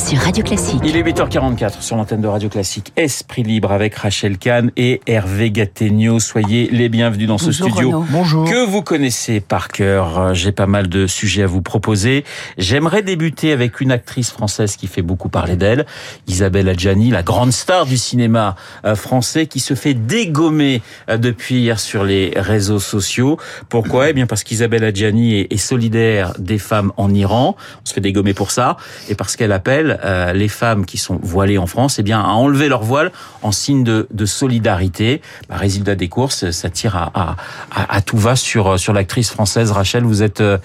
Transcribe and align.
sur 0.00 0.18
Radio 0.18 0.42
Classique. 0.42 0.80
Il 0.84 0.96
est 0.96 1.02
8h44 1.02 1.82
sur 1.82 1.96
l'antenne 1.96 2.22
de 2.22 2.26
Radio 2.26 2.48
Classique. 2.48 2.92
Esprit 2.96 3.42
libre 3.42 3.70
avec 3.70 3.94
Rachel 3.94 4.38
Kahn 4.38 4.70
et 4.76 5.00
Hervé 5.06 5.50
Gattegno. 5.50 6.18
Soyez 6.18 6.68
les 6.70 6.88
bienvenus 6.88 7.28
dans 7.28 7.38
ce 7.38 7.52
studio 7.52 8.04
Bonjour. 8.08 8.48
que 8.48 8.64
vous 8.64 8.82
connaissez 8.82 9.40
par 9.40 9.68
cœur. 9.68 10.34
J'ai 10.34 10.52
pas 10.52 10.66
mal 10.66 10.88
de 10.88 11.06
sujets 11.06 11.42
à 11.42 11.46
vous 11.46 11.60
proposer. 11.60 12.24
J'aimerais 12.56 13.02
débuter 13.02 13.52
avec 13.52 13.80
une 13.80 13.92
actrice 13.92 14.30
française 14.30 14.76
qui 14.76 14.86
fait 14.86 15.02
beaucoup 15.02 15.28
parler 15.28 15.56
d'elle, 15.56 15.84
Isabelle 16.26 16.68
Adjani, 16.68 17.10
la 17.10 17.22
grande 17.22 17.52
star 17.52 17.84
du 17.84 17.98
cinéma 17.98 18.56
euh, 18.84 18.94
français 18.94 19.46
qui 19.46 19.60
se 19.60 19.74
fait 19.74 19.94
dégommer 19.94 20.82
euh, 21.10 21.18
depuis 21.18 21.56
hier 21.56 21.78
sur 21.78 22.04
les 22.04 22.32
réseaux 22.36 22.80
sociaux. 22.80 23.38
Pourquoi? 23.68 24.10
Eh 24.10 24.12
bien 24.14 24.26
parce 24.26 24.44
qu'Isabelle 24.44 24.84
Adjani 24.84 25.40
est 25.40 25.56
solidaire 25.58 26.32
des 26.38 26.58
femmes 26.58 26.92
en 26.96 27.12
Iran. 27.12 27.56
On 27.82 27.86
se 27.86 27.92
fait 27.92 28.00
dégommer 28.00 28.34
pour 28.34 28.50
ça 28.50 28.76
et 29.08 29.14
parce 29.14 29.36
qu'elle 29.36 29.52
appelle 29.52 29.89
euh, 30.04 30.32
les 30.32 30.48
femmes 30.48 30.86
qui 30.86 30.98
sont 30.98 31.18
voilées 31.22 31.58
en 31.58 31.66
France, 31.66 31.98
eh 31.98 32.02
bien, 32.02 32.20
à 32.20 32.28
enlever 32.28 32.68
leur 32.68 32.82
voile 32.82 33.12
en 33.42 33.52
signe 33.52 33.84
de, 33.84 34.06
solidarité. 34.24 35.22
Bah, 35.48 35.56
résultat 35.56 35.94
des 35.94 36.08
courses, 36.08 36.50
ça 36.50 36.70
tire 36.70 36.96
à, 36.96 37.10
à, 37.14 37.96
à, 37.96 38.00
tout 38.00 38.18
va 38.18 38.36
sur 38.36 38.78
sur 38.78 38.92
l'actrice 38.92 39.30
française 39.30 39.70
Rachel. 39.72 40.04
Vous 40.04 40.22
êtes 40.22 40.40
euh, 40.40 40.58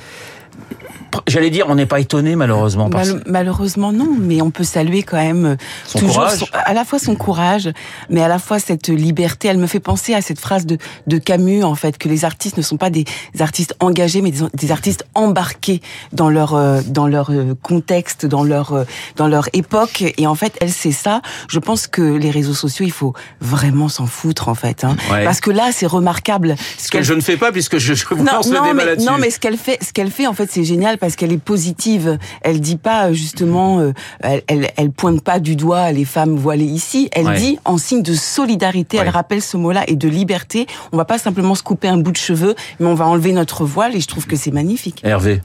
J'allais 1.28 1.50
dire, 1.50 1.66
on 1.70 1.76
n'est 1.76 1.86
pas 1.86 2.00
étonné 2.00 2.36
malheureusement. 2.36 2.90
Parce... 2.90 3.10
Mal, 3.10 3.24
malheureusement 3.26 3.92
non, 3.92 4.16
mais 4.20 4.42
on 4.42 4.52
peut 4.52 4.64
saluer 4.64 5.04
quand 5.04 5.18
même 5.18 5.58
son 5.86 6.00
toujours 6.00 6.16
courage. 6.16 6.40
Son, 6.40 6.48
à 6.54 6.74
la 6.74 6.86
fois 6.86 7.00
son 7.00 7.16
courage, 7.16 7.70
mais 8.10 8.22
à 8.22 8.28
la 8.28 8.40
fois 8.40 8.60
cette 8.60 8.90
liberté. 8.90 9.48
Elle 9.48 9.58
me 9.58 9.68
fait 9.68 9.80
penser 9.80 10.14
à 10.14 10.22
cette 10.22 10.40
phrase 10.40 10.66
de, 10.66 10.78
de 11.08 11.18
Camus 11.18 11.64
en 11.64 11.76
fait 11.76 11.98
que 11.98 12.10
les 12.10 12.26
artistes 12.26 12.58
ne 12.58 12.62
sont 12.62 12.78
pas 12.78 12.90
des 12.90 13.06
artistes 13.40 13.76
engagés, 13.80 14.22
mais 14.22 14.32
des, 14.32 14.46
des 14.54 14.72
artistes 14.72 15.06
embarqués 15.14 15.82
dans 16.12 16.30
leur 16.30 16.56
euh, 16.56 16.82
dans 16.88 17.08
leur 17.08 17.32
contexte, 17.62 18.26
dans 18.26 18.44
leur 18.44 18.74
euh, 18.74 18.84
dans 19.16 19.28
leur 19.28 19.48
époque. 19.54 20.04
Et 20.18 20.28
en 20.28 20.36
fait, 20.36 20.58
elle 20.62 20.72
c'est 20.72 20.92
ça. 20.92 21.22
Je 21.48 21.60
pense 21.60 21.88
que 21.88 22.02
les 22.02 22.32
réseaux 22.32 22.54
sociaux, 22.54 22.86
il 22.86 22.92
faut 22.92 23.14
vraiment 23.42 23.90
s'en 23.90 24.08
foutre 24.08 24.50
en 24.50 24.56
fait, 24.56 24.84
hein, 24.84 24.96
ouais. 25.12 25.24
parce 25.24 25.40
que 25.42 25.52
là 25.52 25.70
c'est 25.72 25.86
remarquable. 25.86 26.56
Ce 26.78 26.90
que 26.90 27.02
je 27.02 27.14
ne 27.14 27.22
fais 27.22 27.38
pas 27.38 27.52
puisque 27.52 27.78
je, 27.78 27.94
je 27.94 28.06
vous 28.10 28.24
non, 28.24 28.34
lance 28.34 28.48
non, 28.48 28.64
le 28.64 28.70
débat 28.70 28.74
mais, 28.74 28.86
là-dessus. 28.86 29.08
non, 29.08 29.18
mais 29.20 29.30
ce 29.30 29.40
qu'elle 29.40 29.58
fait, 29.58 29.78
ce 29.84 29.94
qu'elle 29.94 30.12
fait 30.12 30.28
en 30.28 30.34
fait, 30.34 30.50
c'est 30.52 30.64
génial 30.64 30.98
parce 30.98 31.05
qu'elle 31.16 31.32
est 31.32 31.38
positive. 31.38 32.18
Elle 32.42 32.60
dit 32.60 32.78
pas 32.78 33.14
justement, 33.14 33.80
euh, 33.80 33.94
elle, 34.22 34.42
elle, 34.48 34.72
elle, 34.78 34.92
pointe 34.92 35.22
pas 35.22 35.40
du 35.40 35.56
doigt 35.56 35.92
les 35.92 36.06
femmes 36.06 36.36
voilées 36.36 36.66
ici. 36.66 37.10
Elle 37.12 37.26
Ouais. 37.28 37.38
dit 37.38 37.60
en 37.66 37.78
signe 37.78 38.02
de 38.02 38.14
solidarité. 38.14 38.98
Ouais. 38.98 39.04
Elle 39.04 39.10
rappelle 39.10 39.42
ce 39.42 39.58
mot-là 39.58 39.84
et 39.88 39.96
de 39.96 40.08
liberté. 40.10 40.66
On 40.92 40.98
va 40.98 41.06
pas 41.06 41.18
simplement 41.18 41.54
se 41.56 41.64
couper 41.64 41.88
un 41.88 41.98
bout 41.98 42.12
de 42.12 42.18
cheveux, 42.18 42.56
mais 42.80 42.88
on 42.88 42.96
va 42.96 43.06
enlever 43.06 43.32
notre 43.34 43.66
voile 43.66 43.96
et 43.96 44.00
je 44.00 44.08
trouve 44.08 44.26
que 44.26 44.36
c'est 44.36 44.52
magnifique. 44.52 45.02
Hervé. 45.04 45.42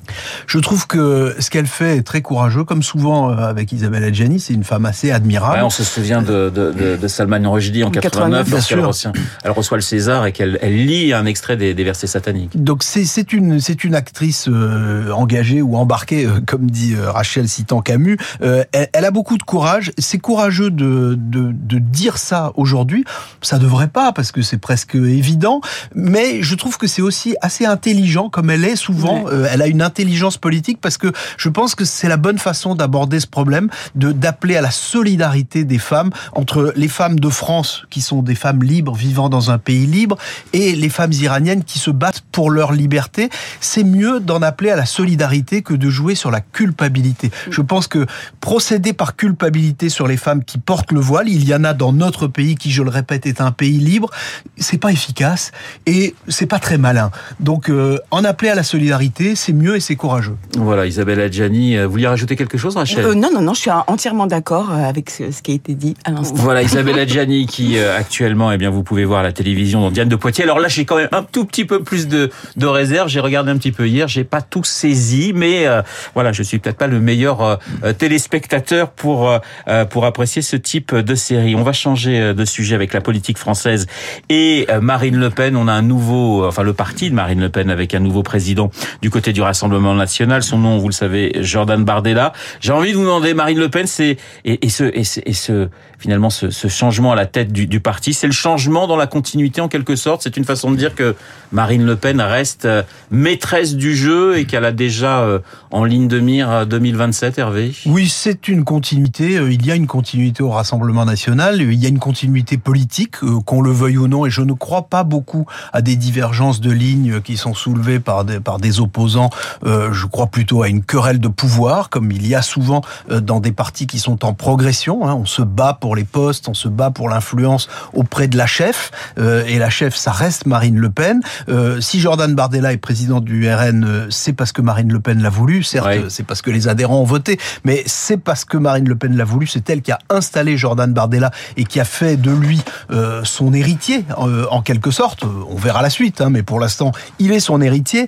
Je 0.46 0.58
trouve 0.58 0.86
que 0.86 1.34
ce 1.38 1.50
qu'elle 1.50 1.66
fait 1.66 1.98
est 1.98 2.02
très 2.02 2.22
courageux, 2.22 2.64
comme 2.64 2.82
souvent 2.82 3.30
euh, 3.30 3.36
avec 3.36 3.72
Isabelle 3.72 4.04
Adjani. 4.04 4.40
C'est 4.40 4.54
une 4.54 4.64
femme 4.64 4.86
assez 4.86 5.10
admirable. 5.10 5.56
Ouais, 5.58 5.62
on 5.64 5.70
se 5.70 5.84
souvient 5.84 6.22
de, 6.22 6.50
de, 6.50 6.72
de, 6.72 6.96
de 6.96 7.08
Salman 7.08 7.50
Rushdie 7.50 7.82
en 7.84 7.88
En 7.88 7.90
89, 7.90 8.00
89, 8.00 8.46
bien 8.46 8.54
lorsqu'elle 8.56 8.78
sûr. 8.78 8.86
reçoit, 8.88 9.12
elle 9.44 9.50
reçoit 9.50 9.76
le 9.78 9.82
César 9.82 10.26
et 10.26 10.32
qu'elle 10.32 10.58
elle 10.62 10.86
lit 10.86 11.12
un 11.12 11.26
extrait 11.26 11.56
des, 11.56 11.74
des 11.74 11.84
versets 11.84 12.06
sataniques. 12.06 12.62
Donc 12.62 12.82
c'est 12.82 13.04
c'est 13.04 13.32
une 13.32 13.58
c'est 13.60 13.82
une 13.84 13.94
actrice 13.94 14.46
euh, 14.48 15.10
engagée 15.12 15.39
ou 15.62 15.76
embarquée, 15.76 16.26
euh, 16.26 16.40
comme 16.46 16.70
dit 16.70 16.94
euh, 16.94 17.10
Rachel 17.10 17.48
citant 17.48 17.80
Camus. 17.80 18.16
Euh, 18.42 18.64
elle, 18.72 18.88
elle 18.92 19.04
a 19.04 19.10
beaucoup 19.10 19.38
de 19.38 19.42
courage. 19.42 19.92
C'est 19.98 20.18
courageux 20.18 20.70
de, 20.70 21.16
de 21.18 21.52
de 21.52 21.78
dire 21.78 22.18
ça 22.18 22.52
aujourd'hui. 22.56 23.04
Ça 23.42 23.58
devrait 23.58 23.88
pas 23.88 24.12
parce 24.12 24.32
que 24.32 24.42
c'est 24.42 24.58
presque 24.58 24.94
évident. 24.94 25.60
Mais 25.94 26.42
je 26.42 26.54
trouve 26.54 26.78
que 26.78 26.86
c'est 26.86 27.02
aussi 27.02 27.36
assez 27.40 27.64
intelligent 27.64 28.28
comme 28.28 28.50
elle 28.50 28.64
est 28.64 28.76
souvent. 28.76 29.22
Ouais. 29.22 29.32
Euh, 29.32 29.48
elle 29.50 29.62
a 29.62 29.66
une 29.66 29.82
intelligence 29.82 30.36
politique 30.36 30.80
parce 30.80 30.98
que 30.98 31.12
je 31.36 31.48
pense 31.48 31.74
que 31.74 31.84
c'est 31.84 32.08
la 32.08 32.16
bonne 32.16 32.38
façon 32.38 32.74
d'aborder 32.74 33.20
ce 33.20 33.26
problème, 33.26 33.68
de 33.94 34.12
d'appeler 34.12 34.56
à 34.56 34.60
la 34.60 34.70
solidarité 34.70 35.64
des 35.64 35.78
femmes 35.78 36.10
entre 36.34 36.72
les 36.76 36.88
femmes 36.88 37.18
de 37.18 37.28
France 37.28 37.84
qui 37.90 38.00
sont 38.00 38.22
des 38.22 38.34
femmes 38.34 38.62
libres 38.62 38.94
vivant 38.94 39.28
dans 39.28 39.50
un 39.50 39.58
pays 39.58 39.86
libre 39.86 40.18
et 40.52 40.74
les 40.74 40.88
femmes 40.88 41.12
iraniennes 41.12 41.64
qui 41.64 41.78
se 41.78 41.90
battent 41.90 42.22
pour 42.32 42.50
leur 42.50 42.72
liberté. 42.72 43.30
C'est 43.60 43.84
mieux 43.84 44.20
d'en 44.20 44.42
appeler 44.42 44.70
à 44.70 44.76
la 44.76 44.86
solidarité 44.86 45.29
que 45.62 45.74
de 45.74 45.90
jouer 45.90 46.14
sur 46.14 46.30
la 46.30 46.40
culpabilité. 46.40 47.30
Je 47.50 47.62
pense 47.62 47.86
que 47.86 48.06
procéder 48.40 48.92
par 48.92 49.16
culpabilité 49.16 49.88
sur 49.88 50.06
les 50.06 50.16
femmes 50.16 50.44
qui 50.44 50.58
portent 50.58 50.92
le 50.92 51.00
voile, 51.00 51.28
il 51.28 51.48
y 51.48 51.54
en 51.54 51.64
a 51.64 51.72
dans 51.72 51.92
notre 51.92 52.26
pays 52.26 52.56
qui, 52.56 52.70
je 52.70 52.82
le 52.82 52.90
répète, 52.90 53.26
est 53.26 53.40
un 53.40 53.52
pays 53.52 53.78
libre, 53.78 54.10
c'est 54.56 54.78
pas 54.78 54.90
efficace 54.90 55.52
et 55.86 56.14
c'est 56.28 56.46
pas 56.46 56.58
très 56.58 56.78
malin. 56.78 57.10
Donc 57.38 57.70
euh, 57.70 57.98
en 58.10 58.24
appeler 58.24 58.50
à 58.50 58.54
la 58.54 58.62
solidarité, 58.62 59.36
c'est 59.36 59.52
mieux 59.52 59.76
et 59.76 59.80
c'est 59.80 59.96
courageux. 59.96 60.36
Voilà, 60.58 60.86
Isabelle 60.86 61.20
Adjani, 61.20 61.76
euh, 61.76 61.86
vous 61.86 61.92
vouliez 61.92 62.08
rajouter 62.08 62.36
quelque 62.36 62.58
chose, 62.58 62.76
Rachel 62.76 63.04
Euh, 63.04 63.14
non, 63.14 63.30
non, 63.32 63.40
non, 63.40 63.54
je 63.54 63.60
suis 63.60 63.70
entièrement 63.86 64.26
d'accord 64.26 64.72
avec 64.72 65.10
ce, 65.10 65.30
ce 65.30 65.42
qui 65.42 65.52
a 65.52 65.54
été 65.54 65.74
dit 65.74 65.94
à 66.04 66.10
l'instant. 66.10 66.36
Voilà, 66.36 66.62
Isabelle 66.62 66.98
Adjani 66.98 67.46
qui 67.46 67.78
euh, 67.78 67.96
actuellement, 67.96 68.52
eh 68.52 68.58
bien, 68.58 68.70
vous 68.70 68.82
pouvez 68.82 69.04
voir 69.04 69.20
à 69.20 69.22
la 69.22 69.32
télévision 69.32 69.80
dans 69.80 69.90
Diane 69.90 70.08
de 70.08 70.16
Poitiers. 70.16 70.44
Alors 70.44 70.58
là, 70.58 70.68
j'ai 70.68 70.84
quand 70.84 70.96
même 70.96 71.08
un 71.12 71.22
tout 71.22 71.44
petit 71.44 71.64
peu 71.64 71.82
plus 71.82 72.08
de, 72.08 72.30
de 72.56 72.66
réserve. 72.66 73.08
J'ai 73.08 73.20
regardé 73.20 73.50
un 73.50 73.56
petit 73.56 73.72
peu 73.72 73.86
hier, 73.86 74.08
j'ai 74.08 74.24
pas 74.24 74.42
tout 74.42 74.64
saisi, 74.64 75.19
mais 75.34 75.66
euh, 75.66 75.82
voilà, 76.14 76.32
je 76.32 76.42
suis 76.42 76.58
peut-être 76.58 76.76
pas 76.76 76.86
le 76.86 77.00
meilleur 77.00 77.42
euh, 77.42 77.56
euh, 77.84 77.92
téléspectateur 77.92 78.90
pour 78.90 79.30
euh, 79.30 79.84
pour 79.84 80.04
apprécier 80.04 80.42
ce 80.42 80.56
type 80.56 80.94
de 80.94 81.14
série. 81.14 81.54
On 81.54 81.62
va 81.62 81.72
changer 81.72 82.34
de 82.34 82.44
sujet 82.44 82.74
avec 82.74 82.92
la 82.92 83.00
politique 83.00 83.38
française 83.38 83.86
et 84.28 84.66
Marine 84.80 85.16
Le 85.16 85.30
Pen. 85.30 85.56
On 85.56 85.68
a 85.68 85.72
un 85.72 85.82
nouveau, 85.82 86.46
enfin 86.46 86.62
le 86.62 86.72
parti 86.72 87.10
de 87.10 87.14
Marine 87.14 87.40
Le 87.40 87.48
Pen 87.48 87.70
avec 87.70 87.94
un 87.94 88.00
nouveau 88.00 88.22
président 88.22 88.70
du 89.02 89.10
côté 89.10 89.32
du 89.32 89.42
Rassemblement 89.42 89.94
national. 89.94 90.42
Son 90.42 90.58
nom, 90.58 90.78
vous 90.78 90.88
le 90.88 90.92
savez, 90.92 91.32
Jordan 91.40 91.84
Bardella. 91.84 92.32
J'ai 92.60 92.72
envie 92.72 92.92
de 92.92 92.96
vous 92.96 93.04
demander, 93.04 93.34
Marine 93.34 93.58
Le 93.58 93.68
Pen, 93.68 93.86
c'est 93.86 94.16
et, 94.44 94.68
ce 94.68 94.84
et 94.84 95.32
ce, 95.32 95.68
finalement 95.98 96.30
ce, 96.30 96.50
changement 96.68 97.12
à 97.12 97.16
la 97.16 97.26
tête 97.26 97.52
du, 97.52 97.66
du 97.66 97.80
parti, 97.80 98.14
c'est 98.14 98.26
le 98.26 98.32
changement 98.32 98.86
dans 98.86 98.96
la 98.96 99.06
continuité 99.06 99.60
en 99.60 99.68
quelque 99.68 99.96
sorte? 99.96 100.22
C'est 100.22 100.36
une 100.36 100.44
façon 100.44 100.70
de 100.70 100.76
dire 100.76 100.94
que 100.94 101.14
Marine 101.52 101.84
Le 101.84 101.96
Pen 101.96 102.20
reste 102.20 102.68
maîtresse 103.10 103.74
du 103.74 103.94
jeu 103.94 104.38
et 104.38 104.44
qu'elle 104.44 104.64
a 104.64 104.72
déjà 104.72 105.09
euh, 105.18 105.38
en 105.70 105.84
ligne 105.84 106.08
de 106.08 106.20
mire 106.20 106.50
euh, 106.50 106.64
2027, 106.64 107.38
Hervé. 107.38 107.74
Oui, 107.86 108.08
c'est 108.08 108.48
une 108.48 108.64
continuité. 108.64 109.36
Euh, 109.36 109.52
Il 109.52 109.66
y 109.66 109.70
a 109.70 109.74
une 109.74 109.86
continuité 109.86 110.42
au 110.42 110.50
Rassemblement 110.50 111.04
national. 111.04 111.60
Il 111.60 111.74
y 111.74 111.86
a 111.86 111.88
une 111.88 111.98
continuité 111.98 112.56
politique, 112.56 113.16
euh, 113.22 113.40
qu'on 113.44 113.60
le 113.60 113.70
veuille 113.72 113.98
ou 113.98 114.08
non. 114.08 114.26
Et 114.26 114.30
je 114.30 114.42
ne 114.42 114.52
crois 114.52 114.88
pas 114.88 115.02
beaucoup 115.04 115.46
à 115.72 115.82
des 115.82 115.96
divergences 115.96 116.60
de 116.60 116.70
lignes 116.70 117.20
qui 117.20 117.36
sont 117.36 117.54
soulevées 117.54 118.00
par 118.00 118.24
des, 118.24 118.40
par 118.40 118.58
des 118.58 118.80
opposants. 118.80 119.30
Euh, 119.64 119.92
je 119.92 120.06
crois 120.06 120.28
plutôt 120.28 120.62
à 120.62 120.68
une 120.68 120.82
querelle 120.84 121.20
de 121.20 121.28
pouvoir, 121.28 121.90
comme 121.90 122.12
il 122.12 122.26
y 122.26 122.34
a 122.34 122.42
souvent 122.42 122.80
euh, 123.10 123.20
dans 123.20 123.40
des 123.40 123.52
partis 123.52 123.86
qui 123.86 123.98
sont 123.98 124.24
en 124.24 124.32
progression. 124.34 125.06
hein. 125.08 125.14
On 125.14 125.26
se 125.26 125.42
bat 125.42 125.76
pour 125.80 125.96
les 125.96 126.04
postes, 126.04 126.48
on 126.48 126.54
se 126.54 126.68
bat 126.68 126.90
pour 126.90 127.08
l'influence 127.08 127.68
auprès 127.92 128.28
de 128.28 128.36
la 128.36 128.46
chef. 128.46 128.90
Euh, 129.18 129.44
et 129.46 129.58
la 129.58 129.70
chef, 129.70 129.94
ça 129.96 130.12
reste 130.12 130.46
Marine 130.46 130.76
Le 130.78 130.90
Pen. 130.90 131.20
Euh, 131.48 131.80
si 131.80 132.00
Jordan 132.00 132.34
Bardella 132.34 132.72
est 132.72 132.76
président 132.76 133.20
du 133.20 133.48
RN, 133.52 133.84
euh, 133.84 134.06
c'est 134.10 134.32
parce 134.32 134.52
que 134.52 134.62
Marine 134.62 134.92
Le 134.92 134.99
Pen 135.00 135.22
l'a 135.22 135.30
voulu. 135.30 135.62
Certes, 135.62 135.86
Ouais. 135.86 136.04
c'est 136.08 136.24
parce 136.24 136.42
que 136.42 136.50
les 136.50 136.68
adhérents 136.68 137.00
ont 137.00 137.04
voté, 137.04 137.38
mais 137.64 137.82
c'est 137.86 138.16
parce 138.18 138.44
que 138.44 138.56
Marine 138.56 138.88
Le 138.88 138.96
Pen 138.96 139.16
l'a 139.16 139.24
voulu. 139.24 139.46
C'est 139.46 139.68
elle 139.70 139.82
qui 139.82 139.92
a 139.92 139.98
installé 140.08 140.56
Jordan 140.56 140.92
Bardella 140.92 141.30
et 141.56 141.64
qui 141.64 141.80
a 141.80 141.84
fait 141.84 142.16
de 142.16 142.30
lui 142.30 142.60
euh, 142.90 143.22
son 143.24 143.52
héritier, 143.52 144.04
euh, 144.18 144.46
en 144.50 144.62
quelque 144.62 144.90
sorte. 144.90 145.24
On 145.24 145.56
verra 145.56 145.82
la 145.82 145.90
suite, 145.90 146.20
hein, 146.20 146.30
mais 146.30 146.42
pour 146.42 146.60
l'instant, 146.60 146.92
il 147.18 147.32
est 147.32 147.40
son 147.40 147.60
héritier. 147.60 148.06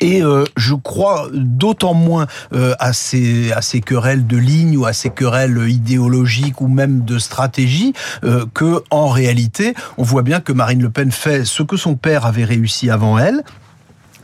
Et 0.00 0.20
euh, 0.20 0.42
je 0.56 0.74
crois 0.74 1.28
d'autant 1.32 1.94
moins 1.94 2.26
euh, 2.52 2.74
à, 2.80 2.92
ces, 2.92 3.52
à 3.52 3.62
ces 3.62 3.80
querelles 3.80 4.26
de 4.26 4.36
ligne 4.36 4.76
ou 4.76 4.84
à 4.84 4.92
ces 4.92 5.10
querelles 5.10 5.56
idéologiques 5.68 6.60
ou 6.60 6.66
même 6.66 7.04
de 7.04 7.20
stratégie 7.20 7.92
euh, 8.24 8.46
que, 8.52 8.82
en 8.90 9.06
réalité, 9.06 9.74
on 9.96 10.02
voit 10.02 10.22
bien 10.22 10.40
que 10.40 10.52
Marine 10.52 10.82
Le 10.82 10.90
Pen 10.90 11.12
fait 11.12 11.44
ce 11.44 11.62
que 11.62 11.76
son 11.76 11.94
père 11.94 12.26
avait 12.26 12.42
réussi 12.44 12.90
avant 12.90 13.16
elle, 13.16 13.44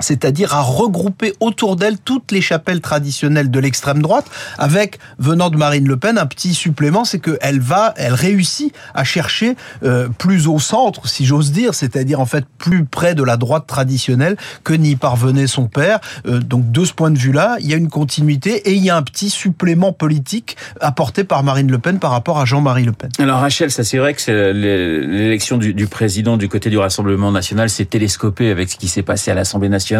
c'est-à-dire 0.02 0.54
à 0.54 0.60
regrouper 0.60 1.32
autour 1.40 1.76
d'elle 1.76 1.98
toutes 1.98 2.32
les 2.32 2.40
chapelles 2.40 2.80
traditionnelles 2.80 3.50
de 3.50 3.60
l'extrême 3.60 4.02
droite, 4.02 4.26
avec, 4.58 4.98
venant 5.18 5.50
de 5.50 5.56
Marine 5.56 5.86
Le 5.86 5.96
Pen, 5.96 6.18
un 6.18 6.26
petit 6.26 6.54
supplément, 6.54 7.04
c'est 7.04 7.20
qu'elle 7.20 7.60
va, 7.60 7.94
elle 7.96 8.14
réussit 8.14 8.74
à 8.94 9.04
chercher 9.04 9.56
euh, 9.84 10.08
plus 10.08 10.48
au 10.48 10.58
centre, 10.58 11.08
si 11.08 11.24
j'ose 11.24 11.52
dire, 11.52 11.74
c'est-à-dire 11.74 12.20
en 12.20 12.26
fait 12.26 12.44
plus 12.58 12.84
près 12.84 13.14
de 13.14 13.22
la 13.22 13.36
droite 13.36 13.66
traditionnelle 13.66 14.36
que 14.64 14.74
n'y 14.74 14.96
parvenait 14.96 15.46
son 15.46 15.66
père. 15.66 16.00
Euh, 16.26 16.40
donc 16.40 16.70
de 16.70 16.84
ce 16.84 16.92
point 16.92 17.10
de 17.10 17.18
vue-là, 17.18 17.56
il 17.60 17.66
y 17.68 17.74
a 17.74 17.76
une 17.76 17.88
continuité 17.88 18.68
et 18.68 18.74
il 18.74 18.84
y 18.84 18.90
a 18.90 18.96
un 18.96 19.02
petit 19.02 19.30
supplément 19.30 19.92
politique 19.92 20.56
apporté 20.80 21.24
par 21.24 21.42
Marine 21.42 21.70
Le 21.70 21.78
Pen 21.78 21.98
par 21.98 22.10
rapport 22.10 22.38
à 22.38 22.44
Jean-Marie 22.44 22.84
Le 22.84 22.92
Pen. 22.92 23.10
Alors 23.18 23.40
Rachel, 23.40 23.70
ça 23.70 23.84
c'est 23.84 23.98
vrai 23.98 24.14
que 24.14 24.20
c'est 24.20 24.52
l'élection 24.52 25.58
du 25.58 25.86
président 25.86 26.36
du 26.36 26.48
côté 26.48 26.70
du 26.70 26.78
Rassemblement 26.78 27.30
national 27.30 27.70
s'est 27.70 27.84
télescopée 27.84 28.50
avec 28.50 28.70
ce 28.70 28.76
qui 28.76 28.88
s'est 28.88 29.02
passé 29.02 29.30
à 29.30 29.34
l'Assemblée 29.34 29.68
nationale 29.68 29.91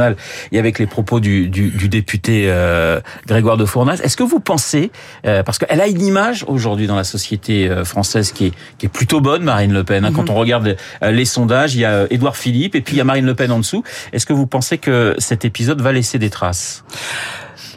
et 0.52 0.58
avec 0.58 0.78
les 0.78 0.86
propos 0.86 1.20
du, 1.20 1.48
du, 1.48 1.70
du 1.70 1.88
député 1.88 2.46
euh, 2.48 3.00
Grégoire 3.26 3.56
de 3.56 3.64
Fournas. 3.64 4.00
Est-ce 4.02 4.16
que 4.16 4.22
vous 4.22 4.40
pensez, 4.40 4.90
euh, 5.26 5.42
parce 5.42 5.58
qu'elle 5.58 5.80
a 5.80 5.86
une 5.86 6.02
image 6.02 6.44
aujourd'hui 6.48 6.86
dans 6.86 6.96
la 6.96 7.04
société 7.04 7.68
euh, 7.68 7.84
française 7.84 8.32
qui 8.32 8.46
est, 8.46 8.52
qui 8.78 8.86
est 8.86 8.88
plutôt 8.88 9.20
bonne, 9.20 9.42
Marine 9.44 9.72
Le 9.72 9.84
Pen. 9.84 10.04
hein, 10.04 10.12
Quand 10.14 10.30
on 10.30 10.34
regarde 10.34 10.76
les 11.02 11.24
sondages, 11.24 11.74
il 11.74 11.80
y 11.80 11.84
a 11.84 12.06
Édouard 12.10 12.36
Philippe 12.36 12.74
et 12.74 12.80
puis 12.80 12.94
il 12.94 12.98
y 12.98 13.00
a 13.00 13.04
Marine 13.04 13.26
Le 13.26 13.34
Pen 13.34 13.50
en 13.52 13.58
dessous. 13.58 13.82
Est-ce 14.12 14.26
que 14.26 14.32
vous 14.32 14.46
pensez 14.46 14.78
que 14.78 15.14
cet 15.18 15.44
épisode 15.44 15.80
va 15.80 15.92
laisser 15.92 16.18
des 16.18 16.30
traces? 16.30 16.84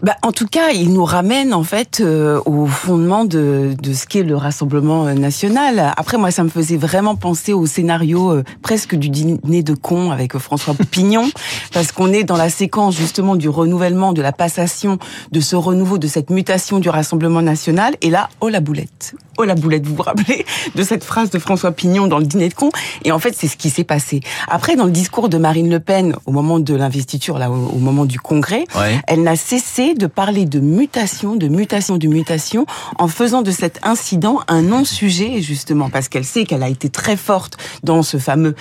Bah, 0.02 0.16
En 0.22 0.32
tout 0.32 0.48
cas, 0.48 0.72
il 0.72 0.94
nous 0.94 1.06
ramène 1.06 1.54
en 1.54 1.64
fait 1.64 2.00
euh, 2.02 2.42
au 2.46 2.66
fondement 2.66 3.26
de, 3.26 3.76
de 3.82 3.94
ce 3.94 4.06
qu'est 4.06 4.24
le 4.24 4.36
Rassemblement 4.36 5.06
national. 5.14 5.94
Après, 5.98 6.18
moi, 6.18 6.32
ça 6.32 6.44
me 6.44 6.50
faisait 6.50 6.78
vraiment 6.78 7.16
penser 7.16 7.54
au 7.54 7.66
scénario 7.66 8.32
euh, 8.32 8.44
presque 8.62 8.96
du 8.96 9.10
dîner 9.10 9.64
de 9.64 9.74
con 9.74 10.12
avec 10.12 10.38
François 10.38 10.76
Pignon, 10.92 11.30
parce 11.74 11.92
qu'on 11.92 12.12
est 12.12 12.24
dans 12.24 12.38
la 12.38 12.50
séquence 12.50 12.96
justement 12.96 13.36
du 13.36 13.50
renouvellement, 13.50 14.14
de 14.14 14.22
la 14.22 14.32
passation, 14.32 14.98
de 15.32 15.40
ce 15.40 15.56
renouveau, 15.56 15.98
de 15.98 16.08
cette 16.08 16.30
mutation 16.30 16.80
du 16.80 16.90
Rassemblement 16.90 17.42
national. 17.42 17.96
Et 18.02 18.10
là, 18.10 18.30
oh 18.42 18.50
la 18.50 18.60
boulette 18.60 19.16
Oh 19.38 19.44
la 19.44 19.56
boulette, 19.56 19.86
vous 19.86 19.96
vous 19.96 20.04
rappelez 20.04 20.46
de 20.76 20.84
cette 20.84 21.04
phrase 21.04 21.30
de 21.30 21.40
François 21.40 21.74
Pignon 21.74 22.08
dans 22.08 22.20
le 22.20 22.26
dîner 22.26 22.48
de 22.48 22.54
con? 22.54 22.70
Et 23.04 23.12
en 23.12 23.20
fait, 23.20 23.36
c'est 23.36 23.48
ce 23.48 23.58
qui 23.58 23.70
s'est 23.70 23.84
passé. 23.84 24.22
Après, 24.48 24.78
dans 24.78 24.86
le 24.86 24.92
discours 24.92 25.28
de 25.28 25.38
Marine 25.38 25.70
Le 25.70 25.82
Pen, 25.82 26.16
au 26.26 26.32
moment 26.32 26.60
de 26.60 26.74
l'investiture, 26.74 27.38
là, 27.38 27.50
au, 27.52 27.80
moment 27.80 28.06
du 28.06 28.20
congrès, 28.20 28.66
elle 29.08 29.24
n'a 29.24 29.36
cessé 29.36 29.85
de 29.94 30.08
parler 30.08 30.46
de 30.46 30.60
mutation, 30.60 31.36
de 31.36 31.48
mutation, 31.48 31.98
de 31.98 32.08
mutation, 32.08 32.66
en 32.98 33.08
faisant 33.08 33.42
de 33.42 33.52
cet 33.52 33.80
incident 33.84 34.40
un 34.48 34.62
non-sujet, 34.62 35.42
justement, 35.42 35.90
parce 35.90 36.10
qu'elle 36.10 36.26
sait 36.26 36.46
qu'elle 36.46 36.64
a 36.64 36.70
été 36.70 36.90
très 36.90 37.18
forte 37.18 37.58
dans 37.84 38.02
ce 38.02 38.18
fameux 38.18 38.56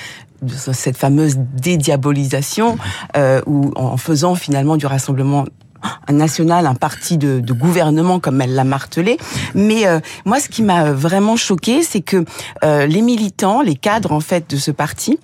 cette 0.47 0.99
fameuse 0.99 1.37
dédiabolisation, 1.39 2.77
euh, 3.17 3.41
ou 3.47 3.73
en 3.77 3.97
faisant 3.97 4.35
finalement 4.35 4.77
du 4.77 4.85
rassemblement 4.85 5.47
national, 6.11 6.67
un 6.67 6.75
parti 6.75 7.19
de, 7.19 7.41
gouvernement, 7.53 8.21
comme 8.21 8.41
elle 8.41 8.55
l'a 8.55 8.65
martelé. 8.65 9.19
Mais 9.55 9.87
euh, 9.87 10.01
moi, 10.25 10.41
ce 10.41 10.49
qui 10.49 10.63
m'a 10.63 10.93
vraiment 10.93 11.37
choqué, 11.37 11.83
c'est 11.83 12.01
que 12.01 12.25
euh, 12.65 12.87
les 12.87 13.03
militants, 13.03 13.63
les 13.63 13.77
cadres 13.77 14.13
en 14.13 14.21
fait 14.21 14.49
de 14.51 14.57
ce 14.57 14.71
parti, 14.71 15.19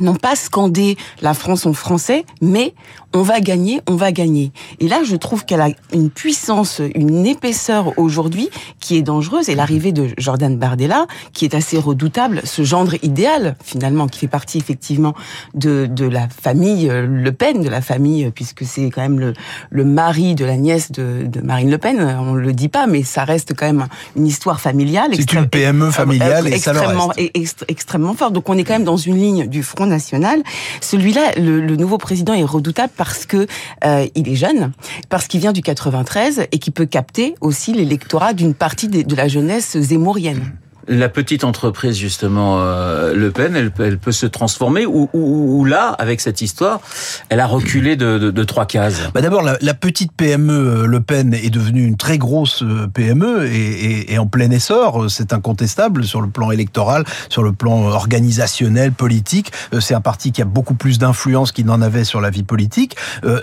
n'ont 0.00 0.16
pas 0.16 0.36
scandé 0.36 0.96
la 1.20 1.34
France 1.34 1.66
en 1.66 1.72
français, 1.72 2.24
mais 2.40 2.74
on 3.14 3.22
va 3.22 3.40
gagner, 3.40 3.80
on 3.88 3.96
va 3.96 4.10
gagner. 4.10 4.52
Et 4.80 4.88
là, 4.88 5.02
je 5.04 5.16
trouve 5.16 5.44
qu'elle 5.44 5.60
a 5.60 5.68
une 5.92 6.08
puissance, 6.08 6.80
une 6.94 7.26
épaisseur 7.26 7.98
aujourd'hui 7.98 8.48
qui 8.80 8.96
est 8.96 9.02
dangereuse. 9.02 9.50
Et 9.50 9.54
l'arrivée 9.54 9.92
de 9.92 10.08
Jordan 10.16 10.56
Bardella, 10.56 11.06
qui 11.34 11.44
est 11.44 11.54
assez 11.54 11.78
redoutable, 11.78 12.40
ce 12.44 12.62
gendre 12.62 12.94
idéal, 13.02 13.56
finalement, 13.62 14.06
qui 14.08 14.20
fait 14.20 14.28
partie 14.28 14.58
effectivement 14.58 15.14
de, 15.54 15.86
de 15.86 16.06
la 16.06 16.28
famille 16.28 16.88
euh, 16.88 17.06
Le 17.06 17.32
Pen, 17.32 17.62
de 17.62 17.68
la 17.68 17.82
famille, 17.82 18.24
euh, 18.24 18.30
puisque 18.30 18.64
c'est 18.64 18.86
quand 18.90 19.02
même 19.02 19.20
le, 19.20 19.34
le 19.70 19.84
mari 19.84 20.34
de 20.34 20.46
la 20.46 20.56
nièce 20.56 20.90
de, 20.90 21.26
de 21.26 21.40
Marine 21.40 21.70
Le 21.70 21.78
Pen. 21.78 22.00
On 22.00 22.34
le 22.34 22.52
dit 22.52 22.68
pas, 22.68 22.86
mais 22.86 23.02
ça 23.02 23.24
reste 23.24 23.54
quand 23.54 23.66
même 23.66 23.86
une 24.16 24.26
histoire 24.26 24.60
familiale. 24.60 25.10
C'est 25.14 25.32
une 25.34 25.48
PME 25.48 25.90
familiale 25.90 26.48
et 26.48 26.54
extrêmement, 26.54 27.08
ça 27.08 27.22
reste. 27.34 27.64
extrêmement 27.68 28.14
fort. 28.14 28.30
Donc 28.30 28.48
on 28.48 28.56
est 28.56 28.64
quand 28.64 28.74
même 28.74 28.84
dans 28.84 28.96
une 28.96 29.16
ligne 29.16 29.46
du 29.46 29.62
Front 29.62 29.81
National. 29.86 30.42
Celui-là, 30.80 31.32
le, 31.36 31.60
le 31.60 31.76
nouveau 31.76 31.98
président 31.98 32.34
est 32.34 32.44
redoutable 32.44 32.92
parce 32.96 33.26
que 33.26 33.46
euh, 33.84 34.06
il 34.14 34.28
est 34.28 34.36
jeune, 34.36 34.72
parce 35.08 35.26
qu'il 35.26 35.40
vient 35.40 35.52
du 35.52 35.62
93 35.62 36.46
et 36.50 36.58
qu'il 36.58 36.72
peut 36.72 36.86
capter 36.86 37.34
aussi 37.40 37.72
l'électorat 37.72 38.32
d'une 38.32 38.54
partie 38.54 38.88
de 38.88 39.16
la 39.16 39.28
jeunesse 39.28 39.78
zémourienne 39.78 40.52
la 40.88 41.08
petite 41.08 41.44
entreprise 41.44 41.96
justement 41.96 42.58
euh, 42.60 43.14
Le 43.14 43.30
Pen, 43.30 43.56
elle, 43.56 43.70
peut 43.70 44.12
se 44.12 44.26
transformer 44.26 44.86
ou, 44.86 45.64
là, 45.64 45.88
avec 45.98 46.20
cette 46.20 46.40
histoire, 46.40 46.80
elle 47.28 47.40
a 47.40 47.46
reculé 47.46 47.96
de, 47.96 48.42
trois 48.44 48.66
cases. 48.66 49.00
Bah 49.14 49.20
D'abord, 49.20 49.42
la, 49.42 49.74
petite 49.74 50.12
PME 50.12 50.52
euh, 50.52 50.86
Le 50.86 51.00
Pen 51.00 51.34
est 51.34 51.50
devenue 51.50 51.86
une 51.86 51.96
très 51.96 52.18
grosse 52.18 52.62
euh, 52.62 52.88
PME 52.92 53.46
et, 53.46 54.18
en 54.18 54.26
plein 54.26 54.50
essor. 54.50 55.10
C'est 55.10 55.32
incontestable 55.32 56.04
sur 56.04 56.20
le 56.20 56.28
plan 56.28 56.50
électoral, 56.50 57.04
sur 57.28 57.42
le 57.42 57.52
plan 57.52 57.82
organisationnel, 57.84 58.92
politique. 58.92 59.52
C'est 59.80 59.94
un 59.94 60.00
parti 60.00 60.32
qui 60.32 60.42
a 60.42 60.44
beaucoup 60.44 60.74
plus 60.74 60.98
d'influence 60.98 61.52
qu'il 61.52 61.66
n'en 61.66 61.80
avait 61.80 62.04
sur 62.04 62.20
la 62.20 62.30
vie 62.30 62.42
politique. 62.42 62.96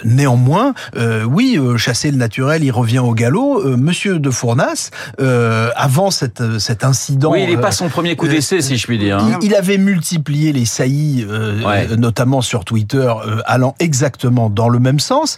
Néanmoins, 0.04 0.74
oui, 1.26 1.60
chasser 1.78 2.12
le 2.12 2.18
naturel, 2.18 2.64
il 2.64 2.72
revient 2.72 3.00
au 3.00 3.14
galop. 3.14 3.78
Monsieur 3.78 4.20
de 4.20 4.30
Fournas, 4.30 4.92
avant 5.18 6.12
cet 6.12 6.84
incident 6.84 7.29
oui, 7.30 7.44
il 7.44 7.50
n'est 7.50 7.62
pas 7.62 7.72
son 7.72 7.90
premier 7.90 8.16
coup 8.16 8.26
euh, 8.26 8.30
d'essai, 8.30 8.62
si 8.62 8.78
je 8.78 8.86
puis 8.86 8.98
dire. 8.98 9.20
Hein. 9.20 9.40
Il, 9.42 9.56
avait 9.56 9.78
multiplié 9.78 10.52
les 10.54 10.66
saillies, 10.66 11.26
euh, 11.28 11.96
notamment 11.98 12.42
sur 12.42 12.66
Twitter, 12.66 13.12
euh, 13.26 13.42
allant 13.46 13.76
exactement 13.80 14.50
dans 14.50 14.70
le 14.70 14.80
même 14.80 15.00
sens. 15.00 15.38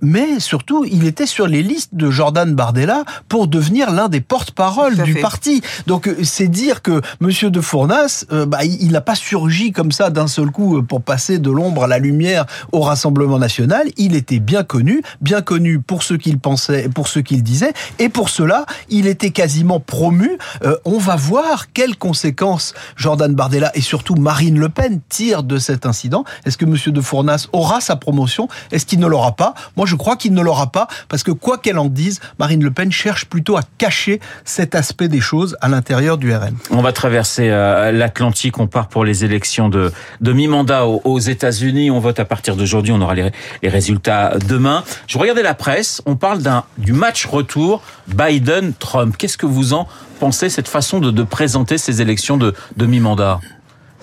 mais 0.00 0.40
surtout, 0.40 0.84
il 0.84 1.06
était 1.06 1.26
sur 1.26 1.46
les 1.46 1.62
listes 1.62 1.94
de 1.94 2.10
Jordan 2.10 2.54
Bardella 2.54 3.04
pour 3.28 3.46
devenir 3.46 3.90
l'un 3.90 4.08
des 4.08 4.20
porte-parole 4.20 4.96
du 5.02 5.14
parti. 5.16 5.62
Donc, 5.86 6.10
c'est 6.22 6.48
dire 6.48 6.82
que 6.82 7.00
Monsieur 7.20 7.50
de 7.50 7.60
Fournas, 7.60 8.24
bah, 8.30 8.64
il 8.64 8.92
n'a 8.92 9.00
pas 9.00 9.14
surgi 9.14 9.72
comme 9.72 9.92
ça 9.92 10.10
d'un 10.10 10.26
seul 10.26 10.50
coup 10.50 10.82
pour 10.82 11.02
passer 11.02 11.38
de 11.38 11.50
l'ombre 11.50 11.84
à 11.84 11.86
la 11.86 11.98
lumière 11.98 12.46
au 12.72 12.80
Rassemblement 12.80 13.38
national. 13.38 13.88
Il 13.96 14.14
était 14.14 14.40
bien 14.40 14.62
connu, 14.62 15.02
bien 15.20 15.42
connu 15.42 15.80
pour 15.80 16.02
ce 16.02 16.14
qu'il 16.14 16.38
pensait, 16.38 16.88
pour 16.88 17.08
ce 17.08 17.18
qu'il 17.20 17.42
disait, 17.42 17.72
et 17.98 18.08
pour 18.08 18.28
cela, 18.28 18.66
il 18.88 19.06
était 19.06 19.30
quasiment 19.30 19.80
promu. 19.80 20.38
on 20.84 20.98
va 20.98 21.16
voir 21.16 21.31
quelles 21.72 21.96
conséquences 21.96 22.74
Jordan 22.96 23.34
Bardella 23.34 23.70
et 23.74 23.80
surtout 23.80 24.14
Marine 24.14 24.58
Le 24.58 24.68
Pen 24.68 25.00
tirent 25.08 25.42
de 25.42 25.58
cet 25.58 25.86
incident. 25.86 26.24
Est-ce 26.44 26.58
que 26.58 26.64
Monsieur 26.64 26.92
de 26.92 27.00
Fournas 27.00 27.48
aura 27.52 27.80
sa 27.80 27.96
promotion? 27.96 28.48
Est-ce 28.70 28.86
qu'il 28.86 29.00
ne 29.00 29.06
l'aura 29.06 29.32
pas? 29.32 29.54
Moi, 29.76 29.86
je 29.86 29.96
crois 29.96 30.16
qu'il 30.16 30.34
ne 30.34 30.42
l'aura 30.42 30.72
pas 30.72 30.88
parce 31.08 31.22
que 31.22 31.30
quoi 31.30 31.58
qu'elle 31.58 31.78
en 31.78 31.86
dise, 31.86 32.20
Marine 32.38 32.62
Le 32.62 32.70
Pen 32.70 32.92
cherche 32.92 33.26
plutôt 33.26 33.56
à 33.56 33.62
cacher 33.78 34.20
cet 34.44 34.74
aspect 34.74 35.08
des 35.08 35.20
choses 35.20 35.56
à 35.60 35.68
l'intérieur 35.68 36.18
du 36.18 36.34
RN. 36.34 36.56
On 36.70 36.82
va 36.82 36.92
traverser 36.92 37.48
euh, 37.48 37.92
l'Atlantique. 37.92 38.58
On 38.58 38.66
part 38.66 38.88
pour 38.88 39.04
les 39.04 39.24
élections 39.24 39.68
de, 39.68 39.92
de 40.20 40.32
mi-mandat 40.32 40.86
aux, 40.86 41.18
États-Unis. 41.18 41.90
On 41.90 42.00
vote 42.00 42.18
à 42.20 42.24
partir 42.24 42.56
d'aujourd'hui. 42.56 42.92
On 42.92 43.00
aura 43.00 43.14
les, 43.14 43.32
résultats 43.64 44.34
demain. 44.48 44.84
Je 45.06 45.18
regardais 45.18 45.42
la 45.42 45.54
presse. 45.54 46.02
On 46.06 46.16
parle 46.16 46.40
du 46.78 46.92
match 46.92 47.26
retour 47.26 47.82
Biden-Trump. 48.08 49.16
Qu'est-ce 49.16 49.38
que 49.38 49.46
vous 49.46 49.72
en 49.72 49.86
pensez 50.22 50.48
cette 50.50 50.68
façon 50.68 51.00
de, 51.00 51.10
de 51.10 51.24
présenter 51.24 51.78
ces 51.78 52.00
élections 52.00 52.36
de, 52.36 52.54
de 52.76 52.86
mi-mandat? 52.86 53.40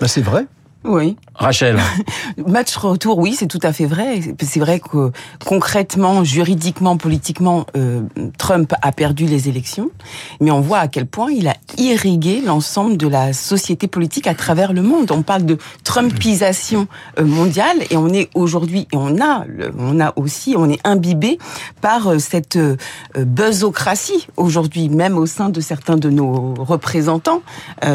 Ben 0.00 0.06
C'est 0.06 0.20
vrai. 0.20 0.44
Oui. 0.84 1.16
Rachel. 1.40 1.78
Match 2.46 2.76
retour, 2.76 3.18
oui, 3.18 3.34
c'est 3.34 3.46
tout 3.46 3.58
à 3.62 3.72
fait 3.72 3.86
vrai. 3.86 4.20
C'est 4.42 4.60
vrai 4.60 4.78
que 4.78 5.10
concrètement, 5.46 6.22
juridiquement, 6.22 6.98
politiquement, 6.98 7.64
euh, 7.76 8.02
Trump 8.36 8.74
a 8.82 8.92
perdu 8.92 9.24
les 9.24 9.48
élections, 9.48 9.90
mais 10.40 10.50
on 10.50 10.60
voit 10.60 10.78
à 10.78 10.88
quel 10.88 11.06
point 11.06 11.30
il 11.30 11.48
a 11.48 11.54
irrigué 11.78 12.42
l'ensemble 12.44 12.98
de 12.98 13.08
la 13.08 13.32
société 13.32 13.88
politique 13.88 14.26
à 14.26 14.34
travers 14.34 14.74
le 14.74 14.82
monde. 14.82 15.10
On 15.12 15.22
parle 15.22 15.46
de 15.46 15.56
Trumpisation 15.82 16.86
euh, 17.18 17.24
mondiale 17.24 17.78
et 17.88 17.96
on 17.96 18.08
est 18.08 18.28
aujourd'hui, 18.34 18.86
et 18.92 18.96
on 18.96 19.18
a, 19.20 19.46
on 19.78 19.98
a 19.98 20.12
aussi, 20.16 20.54
on 20.58 20.68
est 20.68 20.86
imbibé 20.86 21.38
par 21.80 22.08
euh, 22.08 22.18
cette 22.18 22.56
euh, 22.56 22.76
buzzocratie 23.16 24.28
aujourd'hui, 24.36 24.90
même 24.90 25.16
au 25.16 25.24
sein 25.24 25.48
de 25.48 25.60
certains 25.60 25.96
de 25.96 26.10
nos 26.10 26.54
représentants. 26.54 27.42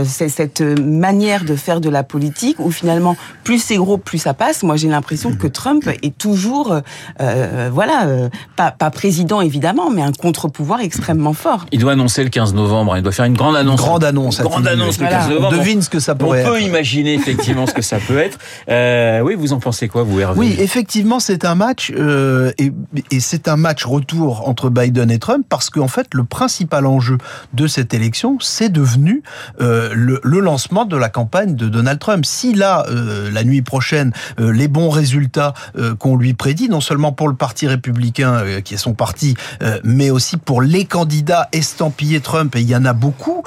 C'est 0.04 0.30
cette 0.30 0.62
manière 0.62 1.46
de 1.46 1.56
faire 1.56 1.80
de 1.80 1.90
la 1.90 2.04
politique 2.04 2.58
où 2.60 2.72
finalement, 2.72 3.16
plus 3.44 3.62
c'est 3.62 3.76
gros, 3.76 3.98
plus 3.98 4.18
ça 4.18 4.34
passe. 4.34 4.64
Moi, 4.64 4.76
j'ai 4.76 4.88
l'impression 4.88 5.34
que 5.34 5.48
Trump 5.48 5.88
est 6.02 6.18
toujours, 6.18 6.72
euh, 6.72 6.82
euh 7.22 7.70
voilà, 7.72 8.06
euh, 8.06 8.30
pas, 8.56 8.72
pas, 8.72 8.90
président 8.90 9.42
évidemment, 9.42 9.90
mais 9.90 10.02
un 10.02 10.12
contre-pouvoir 10.12 10.82
extrêmement 10.82 11.34
fort. 11.34 11.66
Il 11.72 11.80
doit 11.80 11.94
annoncer 11.94 12.24
le 12.24 12.30
15 12.30 12.54
novembre. 12.54 12.94
Hein. 12.94 12.98
Il 12.98 13.04
doit 13.04 13.12
faire 13.12 13.26
une 13.26 13.36
grande 13.36 13.56
annonce. 13.56 13.80
grande 13.80 14.04
annonce. 14.04 14.40
Une 14.40 14.46
grande 14.46 14.68
annonce 14.68 15.00
le 15.00 15.08
15 15.08 15.30
novembre. 15.30 15.50
On 15.54 15.58
devine 15.58 15.82
ce 15.82 15.90
que 15.90 16.00
ça 16.00 16.16
pourrait 16.16 16.42
être. 16.42 16.50
On 16.50 16.54
peut 16.54 16.62
imaginer 16.62 17.14
effectivement 17.14 17.68
ce 17.68 17.74
que 17.74 17.82
ça 17.82 18.00
peut 18.00 18.18
être. 18.18 18.38
Euh, 18.70 19.20
oui, 19.22 19.36
vous 19.36 19.54
en 19.54 19.60
pensez 19.60 19.88
quoi, 19.88 20.04
vous, 20.04 20.20
Hervé 20.20 20.40
Oui, 20.40 20.56
effectivement, 20.60 21.20
c'est 21.20 21.46
un 21.46 21.56
match 21.56 21.92
euh, 21.96 22.52
et, 22.58 22.72
et 23.12 23.20
c'est 23.20 23.48
un 23.48 23.58
match 23.58 23.86
retour 23.86 24.48
entre 24.48 24.70
Biden 24.70 25.12
et 25.12 25.20
Trump 25.20 25.46
parce 25.48 25.70
qu'en 25.70 25.88
fait, 25.88 26.08
le 26.14 26.24
principal 26.24 26.86
enjeu 26.86 27.18
de 27.54 27.68
cette 27.68 27.94
élection, 27.94 28.38
c'est 28.40 28.70
devenu 28.70 29.24
le, 29.60 30.20
le 30.24 30.40
lancement 30.40 30.86
de 30.86 30.98
la 30.98 31.10
campagne 31.10 31.56
de 31.56 31.68
Donald 31.68 32.00
Trump. 32.00 32.26
Si 32.26 32.54
là, 32.54 32.86
euh, 32.90 33.25
la 33.32 33.44
nuit 33.44 33.62
prochaine, 33.62 34.12
euh, 34.40 34.52
les 34.52 34.68
bons 34.68 34.90
résultats 34.90 35.54
euh, 35.78 35.96
qu'on 35.96 36.16
lui 36.16 36.34
prédit, 36.34 36.70
non 36.70 36.82
seulement 36.82 37.12
pour 37.12 37.28
le 37.28 37.36
Parti 37.36 37.68
républicain, 37.68 38.44
qui 38.64 38.74
est 38.74 38.78
son 38.78 38.94
parti, 38.94 39.36
mais 39.84 40.10
aussi 40.10 40.38
pour 40.38 40.62
les 40.62 40.86
candidats 40.86 41.48
estampillés 41.52 42.22
Trump, 42.22 42.56
et 42.56 42.62
il 42.62 42.70
y 42.70 42.76
en 42.76 42.86
a 42.86 42.94
beaucoup, 42.94 43.44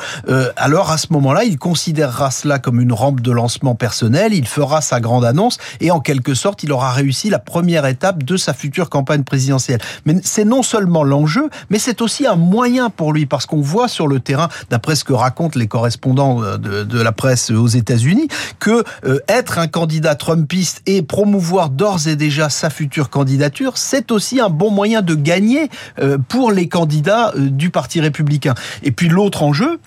alors 0.56 0.90
à 0.90 0.99
ce 0.99 1.06
moment-là, 1.11 1.44
il 1.44 1.58
considérera 1.58 2.30
cela 2.30 2.58
comme 2.58 2.80
une 2.80 2.92
rampe 2.92 3.20
de 3.20 3.32
lancement 3.32 3.75
personnel, 3.75 4.35
il 4.35 4.47
fera 4.47 4.80
sa 4.80 5.00
grande 5.00 5.25
annonce, 5.25 5.58
et 5.80 5.90
en 5.90 6.00
quelque 6.00 6.35
sorte, 6.35 6.62
il 6.62 6.73
aura 6.73 6.92
réussi 6.92 7.30
la 7.30 7.38
première 7.38 7.87
étape 7.87 8.23
de 8.23 8.37
sa 8.37 8.52
future 8.52 8.90
campagne 8.90 9.23
présidentielle. 9.23 9.80
Mais 10.04 10.16
c'est 10.23 10.44
non 10.44 10.62
seulement 10.62 11.04
l'enjeu, 11.04 11.49
mais 11.70 11.78
c'est 11.78 12.02
aussi 12.02 12.26
un 12.26 12.37
moyen 12.37 12.90
pour 12.90 13.12
lui, 13.12 13.26
parce 13.26 13.47
qu'on 13.47 13.61
voit 13.61 13.88
sur 13.88 14.06
le 14.06 14.20
terrain, 14.20 14.49
d'après 14.70 14.94
ce 14.97 15.04
que 15.04 15.12
racontent 15.12 15.58
les 15.58 15.68
correspondants 15.68 16.40
de, 16.58 17.02
la 17.02 17.12
presse 17.12 17.50
aux 17.50 17.66
États-Unis, 17.66 18.28
que 18.58 18.85
euh, 19.04 19.20
être 19.28 19.58
un 19.59 19.67
candidat 19.67 20.15
trumpiste 20.15 20.83
et 20.87 21.03
promouvoir 21.03 21.71
d'ores 21.71 22.07
et 22.07 22.17
déjà 22.17 22.49
sa 22.49 22.71
future 22.71 23.11
candidature, 23.11 23.77
c'est 23.77 24.11
aussi 24.11 24.41
un 24.41 24.49
bon 24.49 24.71
moyen 24.71 25.03
de 25.03 25.15
gagner 25.15 25.69
euh, 25.99 26.19
pour 26.29 26.53
les 26.53 26.69
candidats 26.69 27.33
euh, 27.35 27.50
du 27.50 27.71
Parti 27.71 28.00
républicain. 28.00 28.55
Et 28.83 28.93
puis 28.93 29.09
l'autre 29.09 29.43
enjeu, 29.43 29.79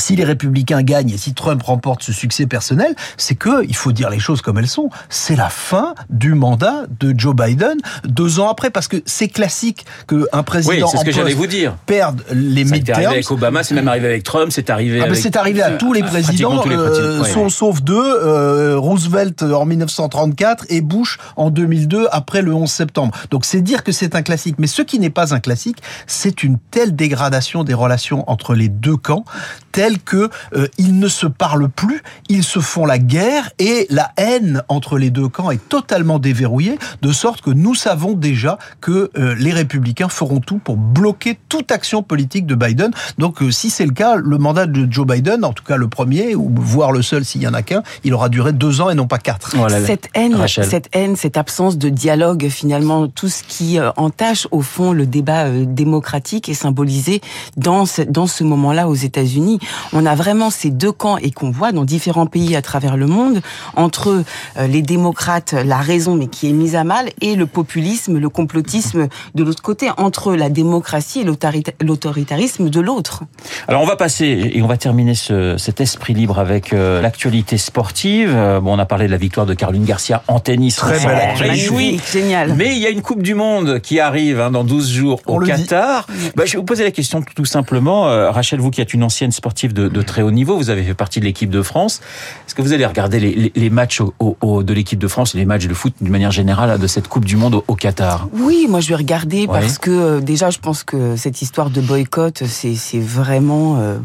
si 0.00 0.16
les 0.16 0.24
républicains 0.24 0.82
gagnent 0.82 1.10
et 1.10 1.18
si 1.18 1.34
Trump 1.34 1.62
remporte 1.62 2.02
ce 2.02 2.12
succès 2.12 2.46
personnel, 2.46 2.94
c'est 3.16 3.34
que, 3.34 3.64
il 3.66 3.76
faut 3.76 3.92
dire 3.92 4.10
les 4.10 4.18
choses 4.18 4.42
comme 4.42 4.58
elles 4.58 4.66
sont, 4.66 4.90
c'est 5.08 5.36
la 5.36 5.48
fin 5.48 5.94
du 6.08 6.34
mandat 6.34 6.84
de 6.98 7.14
Joe 7.16 7.34
Biden 7.34 7.78
deux 8.04 8.40
ans 8.40 8.48
après, 8.48 8.70
parce 8.70 8.88
que 8.88 8.96
c'est 9.06 9.28
classique 9.28 9.84
qu'un 10.08 10.42
président 10.42 10.90
oui, 10.92 10.98
ce 10.98 11.04
que 11.04 11.34
vous 11.34 11.46
dire. 11.46 11.74
perde 11.86 12.22
les 12.32 12.64
midterms. 12.64 12.84
C'est 12.84 12.92
arrivé 12.92 13.14
avec 13.14 13.30
Obama, 13.30 13.62
c'est 13.62 13.74
même 13.74 13.88
arrivé 13.88 14.06
avec 14.06 14.22
Trump, 14.22 14.50
c'est 14.50 14.70
arrivé 14.70 15.00
ah 15.00 15.04
avec... 15.04 15.16
C'est 15.16 15.36
arrivé 15.36 15.62
à 15.62 15.72
tous 15.72 15.92
les 15.92 16.02
présidents, 16.02 16.62
euh, 16.66 17.48
sauf, 17.48 17.82
deux, 17.82 17.96
euh, 17.96 18.78
Roosevelt 18.78 19.42
en 19.42 19.66
1934 19.66 20.66
et 20.68 20.80
Bush 20.80 21.18
en 21.36 21.50
2002 21.50 22.08
après 22.10 22.42
le 22.42 22.54
11 22.54 22.70
septembre. 22.70 23.14
Donc 23.30 23.44
c'est 23.44 23.60
dire 23.60 23.84
que 23.84 23.92
c'est 23.92 24.14
un 24.14 24.22
classique. 24.22 24.56
Mais 24.58 24.66
ce 24.66 24.82
qui 24.82 24.98
n'est 24.98 25.10
pas 25.10 25.34
un 25.34 25.40
classique, 25.40 25.78
c'est 26.06 26.42
une 26.42 26.58
telle 26.70 26.94
dégradation 26.96 27.64
des 27.64 27.74
relations 27.74 28.28
entre 28.30 28.54
les 28.54 28.68
deux 28.68 28.96
camps, 28.96 29.24
telle 29.72 29.98
que 29.98 30.30
euh, 30.54 30.66
ils 30.78 30.98
ne 30.98 31.08
se 31.08 31.26
parlent 31.26 31.68
plus, 31.68 32.02
ils 32.28 32.44
se 32.44 32.60
font 32.60 32.86
la 32.86 32.98
guerre 32.98 33.50
et 33.58 33.86
la 33.90 34.12
haine 34.16 34.62
entre 34.68 34.98
les 34.98 35.10
deux 35.10 35.28
camps 35.28 35.50
est 35.50 35.68
totalement 35.68 36.18
déverrouillée, 36.18 36.78
de 37.02 37.12
sorte 37.12 37.40
que 37.40 37.50
nous 37.50 37.74
savons 37.74 38.14
déjà 38.14 38.58
que 38.80 39.10
euh, 39.16 39.34
les 39.38 39.52
républicains 39.52 40.08
feront 40.08 40.40
tout 40.40 40.58
pour 40.58 40.76
bloquer 40.76 41.38
toute 41.48 41.72
action 41.72 42.02
politique 42.02 42.46
de 42.46 42.54
Biden. 42.54 42.90
Donc 43.18 43.42
euh, 43.42 43.50
si 43.50 43.70
c'est 43.70 43.86
le 43.86 43.92
cas, 43.92 44.16
le 44.16 44.38
mandat 44.38 44.66
de 44.66 44.90
Joe 44.90 45.06
Biden, 45.06 45.44
en 45.44 45.52
tout 45.52 45.64
cas 45.64 45.76
le 45.76 45.88
premier, 45.88 46.34
ou 46.34 46.52
voire 46.56 46.92
le 46.92 47.02
seul 47.02 47.24
s'il 47.24 47.42
y 47.42 47.48
en 47.48 47.54
a 47.54 47.62
qu'un, 47.62 47.82
il 48.04 48.14
aura 48.14 48.28
duré 48.28 48.52
deux 48.52 48.80
ans 48.80 48.90
et 48.90 48.94
non 48.94 49.06
pas 49.06 49.18
quatre. 49.18 49.54
cette 49.86 50.08
haine, 50.14 50.36
cette 50.46 50.88
haine, 50.92 51.16
cette 51.16 51.36
absence 51.36 51.78
de 51.78 51.88
dialogue, 51.88 52.48
finalement, 52.48 53.08
tout 53.08 53.28
ce 53.28 53.42
qui 53.42 53.78
entache 53.96 54.48
au 54.50 54.62
fond 54.62 54.92
le 54.92 55.06
débat 55.06 55.50
démocratique 55.50 56.48
est 56.48 56.54
symbolisé 56.54 57.20
dans 57.56 57.86
ce, 57.86 58.02
dans 58.02 58.26
ce 58.26 58.44
moment-là 58.44 58.88
aux 58.88 58.94
États-Unis 58.94 59.59
on 59.92 60.06
a 60.06 60.14
vraiment 60.14 60.50
ces 60.50 60.70
deux 60.70 60.92
camps 60.92 61.16
et 61.16 61.30
qu'on 61.30 61.50
voit 61.50 61.72
dans 61.72 61.84
différents 61.84 62.26
pays 62.26 62.56
à 62.56 62.62
travers 62.62 62.96
le 62.96 63.06
monde, 63.06 63.40
entre 63.76 64.22
euh, 64.58 64.66
les 64.66 64.82
démocrates, 64.82 65.52
la 65.52 65.78
raison 65.78 66.14
mais 66.14 66.26
qui 66.26 66.48
est 66.48 66.52
mise 66.52 66.76
à 66.76 66.84
mal, 66.84 67.10
et 67.20 67.36
le 67.36 67.46
populisme, 67.46 68.18
le 68.18 68.28
complotisme 68.28 69.08
de 69.34 69.44
l'autre 69.44 69.62
côté, 69.62 69.88
entre 69.96 70.34
la 70.34 70.48
démocratie 70.48 71.20
et 71.20 71.84
l'autoritarisme 71.84 72.70
de 72.70 72.80
l'autre. 72.80 73.22
Alors 73.68 73.82
on 73.82 73.86
va 73.86 73.96
passer 73.96 74.50
et 74.54 74.62
on 74.62 74.66
va 74.66 74.76
terminer 74.76 75.14
ce, 75.14 75.56
cet 75.58 75.80
esprit 75.80 76.14
libre 76.14 76.38
avec 76.38 76.72
euh, 76.72 77.00
l'actualité 77.00 77.58
sportive. 77.58 78.32
Euh, 78.34 78.60
bon, 78.60 78.74
on 78.74 78.78
a 78.78 78.86
parlé 78.86 79.06
de 79.06 79.12
la 79.12 79.16
victoire 79.16 79.46
de 79.46 79.54
Caroline 79.54 79.84
Garcia 79.84 80.22
en 80.28 80.40
tennis. 80.40 80.76
Très 80.76 80.98
belle 80.98 81.38
Magnifique, 81.40 82.02
génial. 82.10 82.54
Mais 82.54 82.76
il 82.76 82.78
y 82.78 82.86
a 82.86 82.90
une 82.90 83.02
Coupe 83.02 83.22
du 83.22 83.34
Monde 83.34 83.80
qui 83.80 84.00
arrive 84.00 84.40
hein, 84.40 84.50
dans 84.50 84.64
12 84.64 84.90
jours 84.90 85.20
au 85.26 85.40
Qatar. 85.40 86.06
Bah, 86.36 86.44
je 86.44 86.52
vais 86.52 86.58
vous 86.58 86.64
poser 86.64 86.84
la 86.84 86.90
question 86.90 87.22
tout 87.34 87.44
simplement. 87.44 88.04
Rachel, 88.30 88.60
vous 88.60 88.70
qui 88.70 88.80
êtes 88.80 88.94
une 88.94 89.02
ancienne 89.02 89.32
sportive 89.32 89.49
de, 89.52 89.88
de, 89.88 90.02
très 90.02 90.22
haut 90.22 90.30
niveau. 90.30 90.56
Vous 90.56 90.70
avez 90.70 90.82
fait 90.82 90.94
partie 90.94 91.20
de 91.20 91.24
l'équipe 91.24 91.50
de 91.50 91.62
France. 91.62 92.00
Est-ce 92.46 92.54
que 92.54 92.62
vous 92.62 92.72
allez 92.72 92.86
regarder 92.86 93.20
les, 93.20 93.52
les, 93.54 93.70
matchs 93.70 94.00
au, 94.18 94.62
de 94.62 94.72
l'équipe 94.72 94.98
de 94.98 95.08
France, 95.08 95.34
les 95.34 95.44
matchs 95.44 95.66
de 95.66 95.74
foot 95.74 95.92
d'une 96.00 96.10
manière 96.10 96.30
générale 96.30 96.78
de 96.78 96.86
cette 96.86 97.08
Coupe 97.08 97.24
du 97.24 97.36
Monde 97.36 97.62
au, 97.66 97.74
Qatar? 97.74 98.28
Oui, 98.32 98.66
moi 98.68 98.80
je 98.80 98.88
vais 98.88 98.96
regarder 98.96 99.46
parce 99.46 99.78
que 99.78 99.90
euh, 99.90 100.20
déjà 100.20 100.50
je 100.50 100.58
pense 100.58 100.84
que 100.84 101.16
cette 101.16 101.42
histoire 101.42 101.70
de 101.70 101.80
boycott, 101.80 102.42
c'est 102.46 102.98
vraiment 102.98 103.76
euh, 103.78 103.98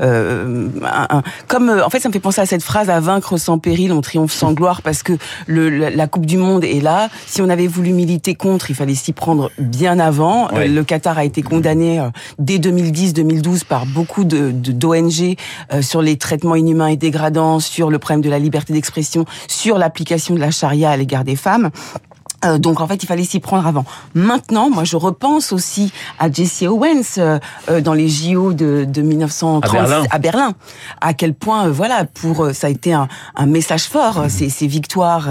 euh, 0.00 0.68
un, 0.84 1.22
comme 1.48 1.70
en 1.70 1.90
fait 1.90 2.00
ça 2.00 2.08
me 2.08 2.12
fait 2.12 2.20
penser 2.20 2.40
à 2.40 2.46
cette 2.46 2.62
phrase 2.62 2.90
à 2.90 3.00
vaincre 3.00 3.36
sans 3.36 3.58
péril, 3.58 3.92
on 3.92 4.00
triomphe 4.00 4.32
sans 4.32 4.52
gloire 4.52 4.82
parce 4.82 5.02
que 5.02 5.12
le, 5.46 5.68
la, 5.68 6.06
Coupe 6.06 6.26
du 6.26 6.36
Monde 6.36 6.64
est 6.64 6.80
là. 6.80 7.08
Si 7.26 7.42
on 7.42 7.48
avait 7.48 7.66
voulu 7.66 7.92
militer 7.92 8.34
contre, 8.34 8.70
il 8.70 8.76
fallait 8.76 8.94
s'y 8.94 9.12
prendre 9.12 9.50
bien 9.58 9.98
avant. 9.98 10.48
Le 10.52 10.82
Qatar 10.82 11.18
a 11.18 11.24
été 11.24 11.42
condamné 11.42 12.06
dès 12.38 12.58
2010-2012 12.58 13.64
par 13.64 13.86
beaucoup 13.86 14.24
de 14.24 14.50
d'ONG 14.78 15.36
euh, 15.72 15.82
sur 15.82 16.02
les 16.02 16.16
traitements 16.16 16.56
inhumains 16.56 16.88
et 16.88 16.96
dégradants, 16.96 17.60
sur 17.60 17.90
le 17.90 17.98
problème 17.98 18.22
de 18.22 18.30
la 18.30 18.38
liberté 18.38 18.72
d'expression, 18.72 19.24
sur 19.48 19.78
l'application 19.78 20.34
de 20.34 20.40
la 20.40 20.50
charia 20.50 20.90
à 20.90 20.96
l'égard 20.96 21.24
des 21.24 21.36
femmes. 21.36 21.70
Euh, 22.44 22.58
donc 22.58 22.80
en 22.80 22.86
fait, 22.86 23.02
il 23.02 23.06
fallait 23.06 23.24
s'y 23.24 23.40
prendre 23.40 23.66
avant. 23.66 23.84
Maintenant, 24.14 24.70
moi, 24.70 24.84
je 24.84 24.96
repense 24.96 25.52
aussi 25.52 25.92
à 26.18 26.30
Jesse 26.30 26.62
Owens 26.62 27.18
euh, 27.18 27.38
euh, 27.70 27.80
dans 27.80 27.94
les 27.94 28.08
JO 28.08 28.52
de, 28.52 28.84
de 28.88 29.02
1930 29.02 30.06
à 30.10 30.18
Berlin. 30.18 30.54
à 31.00 31.14
quel 31.14 31.34
point, 31.34 31.68
voilà, 31.68 32.04
pour 32.04 32.50
ça 32.52 32.66
a 32.66 32.70
été 32.70 32.92
un, 32.92 33.08
un 33.36 33.46
message 33.46 33.84
fort 33.84 34.24
ces, 34.28 34.48
ces, 34.48 34.66
victoires 34.66 35.28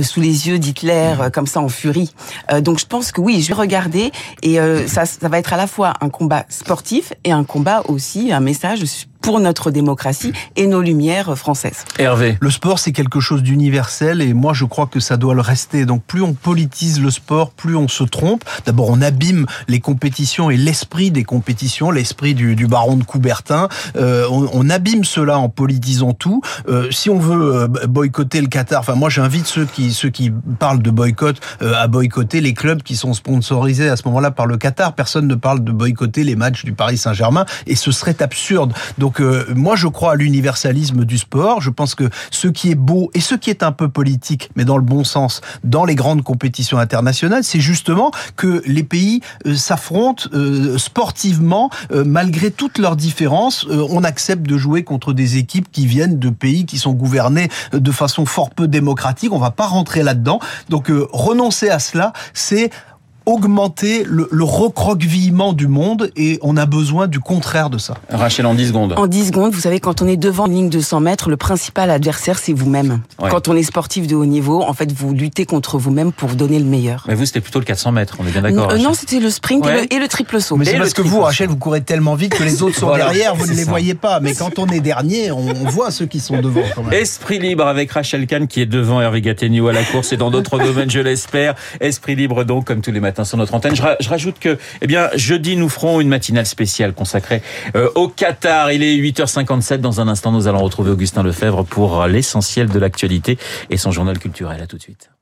sous 0.00 0.20
les 0.20 0.48
yeux 0.48 0.58
d'Hitler 0.58 1.14
comme 1.32 1.46
ça 1.46 1.60
en 1.60 1.68
furie. 1.68 2.14
donc 2.60 2.78
je 2.78 2.86
pense 2.86 3.12
que 3.12 3.20
oui, 3.20 3.40
je 3.40 3.48
vais 3.48 3.54
regarder 3.54 4.12
et 4.42 4.58
ça, 4.86 5.06
ça 5.06 5.28
va 5.28 5.38
être 5.38 5.52
à 5.52 5.56
la 5.56 5.66
fois 5.66 5.94
un 6.00 6.10
combat 6.10 6.44
sportif 6.48 7.12
et 7.24 7.32
un 7.32 7.44
combat 7.44 7.82
aussi 7.88 8.32
un 8.32 8.40
message 8.40 8.84
pour 9.24 9.40
notre 9.40 9.70
démocratie 9.70 10.32
et 10.54 10.66
nos 10.66 10.82
lumières 10.82 11.36
françaises. 11.38 11.86
Hervé. 11.98 12.36
Le 12.40 12.50
sport, 12.50 12.78
c'est 12.78 12.92
quelque 12.92 13.20
chose 13.20 13.42
d'universel 13.42 14.20
et 14.20 14.34
moi, 14.34 14.52
je 14.52 14.66
crois 14.66 14.86
que 14.86 15.00
ça 15.00 15.16
doit 15.16 15.34
le 15.34 15.40
rester. 15.40 15.86
Donc, 15.86 16.02
plus 16.04 16.20
on 16.20 16.34
politise 16.34 17.00
le 17.00 17.10
sport, 17.10 17.50
plus 17.50 17.74
on 17.74 17.88
se 17.88 18.04
trompe. 18.04 18.44
D'abord, 18.66 18.90
on 18.90 19.00
abîme 19.00 19.46
les 19.66 19.80
compétitions 19.80 20.50
et 20.50 20.58
l'esprit 20.58 21.10
des 21.10 21.24
compétitions, 21.24 21.90
l'esprit 21.90 22.34
du, 22.34 22.54
du, 22.54 22.66
baron 22.66 22.96
de 22.96 23.04
Coubertin. 23.04 23.70
Euh, 23.96 24.26
on, 24.30 24.50
on, 24.52 24.68
abîme 24.68 25.04
cela 25.04 25.38
en 25.38 25.48
politisant 25.48 26.12
tout. 26.12 26.42
Euh, 26.68 26.90
si 26.90 27.08
on 27.08 27.18
veut 27.18 27.54
euh, 27.54 27.68
boycotter 27.86 28.42
le 28.42 28.48
Qatar, 28.48 28.80
enfin, 28.80 28.94
moi, 28.94 29.08
j'invite 29.08 29.46
ceux 29.46 29.64
qui, 29.64 29.94
ceux 29.94 30.10
qui 30.10 30.30
parlent 30.58 30.82
de 30.82 30.90
boycott 30.90 31.40
euh, 31.62 31.72
à 31.74 31.86
boycotter 31.86 32.42
les 32.42 32.52
clubs 32.52 32.82
qui 32.82 32.94
sont 32.94 33.14
sponsorisés 33.14 33.88
à 33.88 33.96
ce 33.96 34.02
moment-là 34.06 34.32
par 34.32 34.46
le 34.46 34.58
Qatar. 34.58 34.92
Personne 34.92 35.26
ne 35.26 35.34
parle 35.34 35.64
de 35.64 35.72
boycotter 35.72 36.24
les 36.24 36.36
matchs 36.36 36.66
du 36.66 36.74
Paris 36.74 36.98
Saint-Germain 36.98 37.46
et 37.66 37.74
ce 37.74 37.90
serait 37.90 38.22
absurde. 38.22 38.74
Donc, 38.98 39.13
donc 39.14 39.20
euh, 39.20 39.44
moi 39.54 39.76
je 39.76 39.86
crois 39.86 40.12
à 40.12 40.14
l'universalisme 40.16 41.04
du 41.04 41.18
sport. 41.18 41.60
Je 41.60 41.70
pense 41.70 41.94
que 41.94 42.10
ce 42.30 42.48
qui 42.48 42.70
est 42.70 42.74
beau 42.74 43.10
et 43.14 43.20
ce 43.20 43.36
qui 43.36 43.50
est 43.50 43.62
un 43.62 43.70
peu 43.70 43.88
politique, 43.88 44.50
mais 44.56 44.64
dans 44.64 44.76
le 44.76 44.82
bon 44.82 45.04
sens, 45.04 45.40
dans 45.62 45.84
les 45.84 45.94
grandes 45.94 46.22
compétitions 46.22 46.78
internationales, 46.78 47.44
c'est 47.44 47.60
justement 47.60 48.10
que 48.36 48.62
les 48.66 48.82
pays 48.82 49.20
euh, 49.46 49.54
s'affrontent 49.54 50.24
euh, 50.32 50.78
sportivement 50.78 51.70
malgré 51.90 52.50
toutes 52.50 52.78
leurs 52.78 52.96
différences. 52.96 53.66
on 53.68 54.04
accepte 54.04 54.42
de 54.46 54.56
jouer 54.56 54.82
contre 54.82 55.12
des 55.12 55.36
équipes 55.36 55.70
qui 55.70 55.86
viennent 55.86 56.18
de 56.18 56.30
pays 56.30 56.66
qui 56.66 56.78
sont 56.78 56.92
gouvernés 56.92 57.48
de 57.72 57.90
façon 57.92 58.26
fort 58.26 58.50
peu 58.50 58.66
démocratique. 58.66 59.32
On 59.32 59.38
va 59.38 59.50
pas 59.50 59.66
rentrer 59.66 60.02
là-dedans. 60.02 60.40
Donc 60.68 60.90
renoncer 61.12 61.68
à 61.68 61.78
cela, 61.78 62.12
c'est 62.32 62.70
augmenter 63.26 64.04
le, 64.06 64.28
le, 64.30 64.44
recroquevillement 64.44 65.52
du 65.52 65.66
monde 65.66 66.10
et 66.16 66.38
on 66.42 66.56
a 66.56 66.66
besoin 66.66 67.08
du 67.08 67.20
contraire 67.20 67.70
de 67.70 67.78
ça. 67.78 67.94
Rachel, 68.10 68.46
en 68.46 68.54
10 68.54 68.68
secondes. 68.68 68.94
En 68.96 69.06
10 69.06 69.28
secondes, 69.28 69.52
vous 69.52 69.60
savez, 69.60 69.80
quand 69.80 70.02
on 70.02 70.06
est 70.06 70.16
devant 70.16 70.46
une 70.46 70.54
ligne 70.54 70.68
de 70.68 70.80
100 70.80 71.00
mètres, 71.00 71.30
le 71.30 71.36
principal 71.36 71.90
adversaire, 71.90 72.38
c'est 72.38 72.52
vous-même. 72.52 73.00
Quand 73.18 73.48
on 73.48 73.56
est 73.56 73.62
sportif 73.62 74.06
de 74.06 74.14
haut 74.14 74.26
niveau, 74.26 74.62
en 74.62 74.74
fait, 74.74 74.92
vous 74.92 75.14
luttez 75.14 75.46
contre 75.46 75.78
vous-même 75.78 76.12
pour 76.12 76.28
vous 76.28 76.36
donner 76.36 76.58
le 76.58 76.64
meilleur. 76.64 77.04
Mais 77.08 77.14
vous, 77.14 77.24
c'était 77.24 77.40
plutôt 77.40 77.58
le 77.58 77.64
400 77.64 77.92
mètres, 77.92 78.16
on 78.20 78.26
est 78.26 78.30
bien 78.30 78.42
d'accord. 78.42 78.72
Non, 78.74 78.82
non 78.82 78.94
c'était 78.94 79.20
le 79.20 79.30
sprint 79.30 79.66
et, 79.66 79.98
le, 79.98 80.08
triple 80.08 80.40
saut. 80.40 80.56
Mais 80.56 80.64
c'est 80.66 80.78
parce 80.78 80.92
que 80.92 81.02
vous, 81.02 81.20
Rachel, 81.20 81.48
vous 81.48 81.56
courez 81.56 81.80
tellement 81.80 82.14
vite 82.14 82.34
que 82.34 82.42
les 82.42 82.62
autres 82.62 82.76
sont 82.76 82.92
derrière, 82.94 83.34
vous 83.34 83.46
ne 83.46 83.52
les 83.52 83.64
voyez 83.64 83.94
pas. 83.94 84.20
Mais 84.20 84.34
quand 84.34 84.58
on 84.58 84.66
est 84.66 84.80
dernier, 84.80 85.30
on, 85.30 85.52
voit 85.64 85.90
ceux 85.90 86.06
qui 86.06 86.20
sont 86.20 86.40
devant. 86.40 86.62
Quand 86.74 86.82
même. 86.82 86.92
Esprit 86.92 87.38
libre 87.38 87.66
avec 87.66 87.90
Rachel 87.90 88.26
Kahn 88.26 88.46
qui 88.46 88.60
est 88.60 88.66
devant 88.66 89.00
Hervé 89.00 89.22
Gattegno 89.22 89.68
à 89.68 89.72
la 89.72 89.82
course 89.82 90.12
et 90.12 90.16
dans 90.16 90.30
d'autres 90.30 90.58
domaines, 90.64 90.90
je 90.90 91.00
l'espère. 91.00 91.54
Esprit 91.80 92.14
libre 92.14 92.44
donc, 92.44 92.66
comme 92.66 92.80
tous 92.80 92.92
les 92.92 93.00
matins 93.00 93.13
sur 93.22 93.36
notre 93.36 93.54
je, 93.72 94.08
rajoute 94.08 94.38
que, 94.38 94.58
eh 94.82 94.86
bien, 94.86 95.10
jeudi, 95.14 95.56
nous 95.56 95.68
ferons 95.68 96.00
une 96.00 96.08
matinale 96.08 96.46
spéciale 96.46 96.92
consacrée 96.92 97.42
euh, 97.76 97.88
au 97.94 98.08
Qatar. 98.08 98.72
Il 98.72 98.82
est 98.82 98.96
8h57. 98.96 99.78
Dans 99.78 100.00
un 100.00 100.08
instant, 100.08 100.32
nous 100.32 100.48
allons 100.48 100.62
retrouver 100.62 100.90
Augustin 100.90 101.22
Lefebvre 101.22 101.64
pour 101.64 102.06
l'essentiel 102.06 102.68
de 102.68 102.78
l'actualité 102.78 103.38
et 103.70 103.76
son 103.76 103.92
journal 103.92 104.18
culturel. 104.18 104.60
À 104.62 104.66
tout 104.66 104.76
de 104.76 104.82
suite. 104.82 105.13